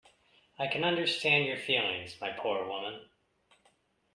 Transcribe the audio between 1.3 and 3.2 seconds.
your feelings, my poor woman.